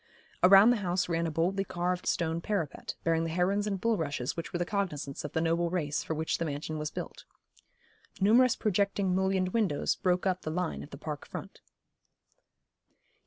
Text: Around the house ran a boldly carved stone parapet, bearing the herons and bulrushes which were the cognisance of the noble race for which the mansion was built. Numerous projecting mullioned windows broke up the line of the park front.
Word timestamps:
Around 0.41 0.71
the 0.71 0.77
house 0.77 1.07
ran 1.07 1.27
a 1.27 1.29
boldly 1.29 1.63
carved 1.63 2.07
stone 2.07 2.41
parapet, 2.41 2.95
bearing 3.03 3.23
the 3.23 3.29
herons 3.29 3.67
and 3.67 3.79
bulrushes 3.79 4.35
which 4.35 4.51
were 4.51 4.57
the 4.57 4.65
cognisance 4.65 5.23
of 5.23 5.33
the 5.33 5.41
noble 5.41 5.69
race 5.69 6.03
for 6.03 6.15
which 6.15 6.39
the 6.39 6.45
mansion 6.45 6.79
was 6.79 6.89
built. 6.89 7.23
Numerous 8.19 8.55
projecting 8.55 9.13
mullioned 9.13 9.49
windows 9.49 9.95
broke 9.95 10.25
up 10.25 10.41
the 10.41 10.49
line 10.49 10.81
of 10.81 10.89
the 10.89 10.97
park 10.97 11.27
front. 11.27 11.61